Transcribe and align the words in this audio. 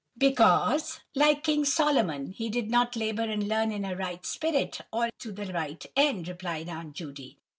"Because, 0.17 0.99
like 1.13 1.43
King 1.43 1.63
Solomon, 1.63 2.31
he 2.31 2.49
did 2.49 2.71
not 2.71 2.95
labour 2.95 3.21
and 3.29 3.47
learn 3.47 3.71
in 3.71 3.85
a 3.85 3.95
right 3.95 4.25
spirit, 4.25 4.81
or 4.91 5.11
to 5.19 5.29
a 5.39 5.53
right 5.53 5.85
end," 5.95 6.27
replied 6.27 6.67
Aunt 6.69 6.95
Judy. 6.95 7.37